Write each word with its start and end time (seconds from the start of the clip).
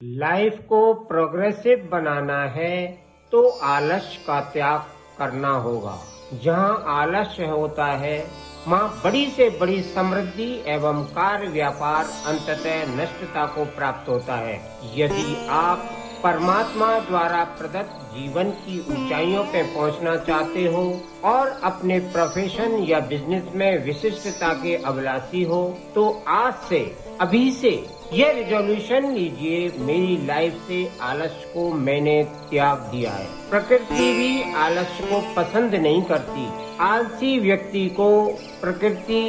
Life 0.00 0.58
को 0.68 0.92
progressive 0.94 1.88
बनाना 1.92 2.38
है 2.50 2.86
तो 3.32 3.48
आलस्य 3.48 4.18
का 4.26 4.40
त्याग 4.52 4.84
करना 5.18 5.48
होगा। 5.48 5.96
जहाँ 6.42 6.84
आलस्य 6.88 7.46
होता 7.46 7.86
है, 7.92 8.18
वहाँ 8.68 9.00
बड़ी 9.04 9.24
से 9.26 9.48
बड़ी 9.50 9.80
समृद्धि 9.84 10.50
एवं 10.66 11.02
कार्य 11.08 11.48
व्यापार 11.48 12.04
अंततः 12.26 12.94
नष्टता 12.94 13.46
को 13.46 13.64
प्राप्त 13.76 14.08
होता 14.08 14.36
है। 14.36 14.54
यदि 14.96 15.46
आप 15.48 15.90
परमात्मा 16.22 16.98
द्वारा 17.00 17.42
प्रदत्त 17.58 17.98
जीवन 18.14 18.50
की 18.60 18.78
ऊंचाइयों 18.80 19.44
पर 19.44 19.74
पहुँचना 19.74 20.16
चाहते 20.16 20.66
हो 20.66 20.84
और 21.24 21.48
अपने 21.64 21.98
प्रोफेशन 22.12 22.78
या 22.84 23.00
बिज़नेस 23.00 23.52
में 23.54 23.84
विशिष्टता 23.84 24.52
के 24.54 24.76
अभिलाषी 24.76 25.42
हो 25.44 25.62
तो 25.94 26.10
आज 26.28 26.54
से 26.68 26.80
अभी 27.20 27.50
से 27.52 27.70
ये 28.12 28.32
रिजोल्यूशन 28.32 29.10
लीजिए, 29.12 29.72
मेरी 29.78 30.26
लाइफ 30.26 30.60
से 30.68 30.90
आलस्य 31.00 31.50
को 31.54 31.70
मैंने 31.70 32.22
त्याग 32.50 32.78
दिया 32.78 33.10
है। 33.10 33.26
प्रकृति 33.50 34.12
भी 34.12 34.52
आलस्य 34.54 35.06
को 35.06 35.20
पसंद 35.34 35.74
नहीं 35.74 36.02
करती। 36.02 36.46
आलसी 36.80 37.38
व्यक्ति 37.38 37.86
को 37.88 38.08
प्रकृति 38.60 39.22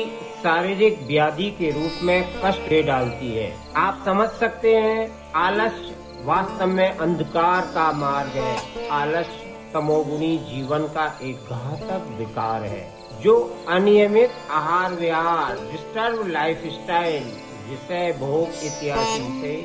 शारीरिक 0.43 0.99
व्याधि 1.07 1.49
के 1.51 1.71
रूप 1.71 2.03
में 2.03 2.33
कष्ट 2.45 2.69
दे 2.69 2.81
डालती 2.83 3.31
है। 3.31 3.51
आप 3.75 4.03
समझ 4.05 4.29
सकते 4.29 4.75
हैं 4.75 5.31
आलस्य 5.35 5.95
वास्तव 6.23 6.67
में 6.67 6.89
अंधकार 6.89 7.61
का 7.61 7.91
मार्ग 7.91 8.37
है। 8.37 8.87
आलस्य 8.91 9.71
तमोगुणी 9.73 10.37
जीवन 10.37 10.87
का 10.87 11.19
एक 11.23 11.35
घातक 11.35 12.07
विकार 12.19 12.63
है। 12.63 12.87
जो 13.21 13.35
अनियमित 13.69 14.31
आहार 14.51 14.93
विहार 14.93 15.55
डिस्टर्ब 15.71 16.27
लाइफ 16.27 16.63
स्टाइल 16.65 17.31
विषय 17.69 18.11
भोग 18.19 18.63
इत्यादि 18.63 19.41
से 19.41 19.55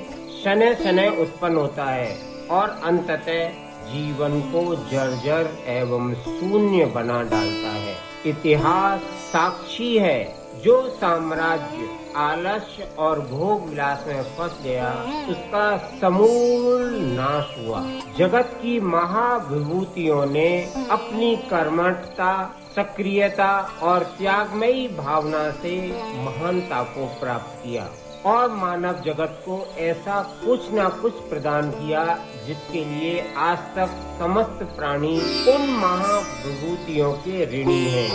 शनय 0.42 0.74
शनय 0.74 1.08
उत्पन्न 1.20 1.56
होता 1.56 1.84
है 1.84 2.08
और 2.50 2.68
अंततः 2.84 3.48
जीवन 3.92 4.40
को 4.52 4.64
जर्जर 4.90 5.48
एवं 5.69 6.12
शून्य 6.14 6.84
बना 6.94 7.22
डालता 7.22 7.70
है। 7.70 7.97
इतिहास 8.27 9.00
साक्षी 9.00 9.98
है, 9.98 10.34
जो 10.64 10.89
साम्राज्य, 10.89 11.89
आलस्य 12.17 12.97
और 12.98 13.20
भोग 13.20 13.69
विलास 13.69 14.05
में 14.06 14.22
फंस 14.22 14.58
गया, 14.62 14.91
उसका 15.28 15.77
समूल 16.00 16.94
नाश 16.94 17.55
हुआ। 17.58 17.83
जगत 18.19 18.50
की 18.62 18.81
महाविभूतियों 18.81 20.27
ने 20.27 20.72
अपनी 20.91 21.36
कर्मठता, 21.36 22.55
सक्रियता 22.77 23.70
और 23.83 24.03
त्यागमयी 24.03 24.88
भावना 24.88 25.50
से 25.50 25.77
महानता 26.16 26.83
को 26.83 27.06
प्राप्त 27.06 27.64
किया। 27.64 27.88
और 28.27 28.50
मानव 28.53 29.00
जगत 29.05 29.42
को 29.44 29.58
ऐसा 29.80 30.20
कुछ 30.44 30.69
न 30.75 30.89
कुछ 31.03 31.12
प्रदान 31.30 31.70
किया, 31.70 32.05
जिसके 32.47 32.84
लिए 32.84 33.20
आज 33.39 33.58
तक 33.77 33.91
समस्त 34.19 34.62
प्राणी 34.77 35.16
उन 35.55 35.69
महाविभूतियों 35.81 37.12
के 37.19 37.44
ऋणी 37.53 37.84
हैं। 37.86 38.11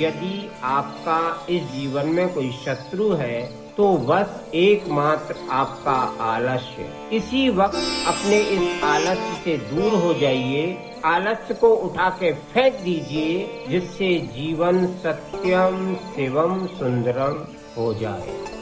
यदि 0.00 0.50
आपका 0.64 1.46
इस 1.50 1.62
जीवन 1.72 2.06
में 2.08 2.32
कोई 2.34 2.50
शत्रु 2.64 3.12
है 3.14 3.40
तो 3.76 3.92
बस 3.98 4.50
एकमात्र 4.54 5.34
आपका 5.50 5.92
आलस्य 6.24 6.88
इसी 7.16 7.48
वक्त 7.50 7.76
अपने 8.08 8.40
इस 8.54 8.82
आलस्य 8.84 9.34
से 9.44 9.56
दूर 9.66 9.94
हो 10.02 10.12
जाइए, 10.14 10.64
आलस्य 11.04 11.54
को 11.54 11.68
उठा 11.76 12.08
के 12.20 12.32
फेंक 12.32 12.74
दीजिए, 12.74 13.66
जिससे 13.68 14.14
जीवन 14.34 14.86
सत्यम, 14.96 15.94
शिवम, 16.14 16.66
सुंदरम 16.78 17.44
हो 17.76 17.92
जाए 17.94 18.58